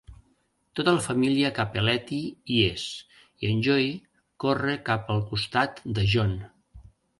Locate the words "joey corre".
3.69-4.81